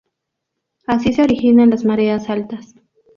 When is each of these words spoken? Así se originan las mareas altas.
Así 0.87 1.13
se 1.13 1.21
originan 1.21 1.69
las 1.69 1.85
mareas 1.85 2.27
altas. 2.31 2.73